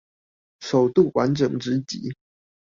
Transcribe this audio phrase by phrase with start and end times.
[0.61, 2.11] 首度完整直擊